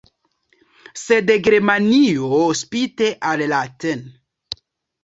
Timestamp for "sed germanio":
1.01-2.41